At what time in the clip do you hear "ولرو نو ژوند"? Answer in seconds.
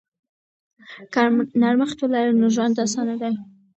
2.01-2.75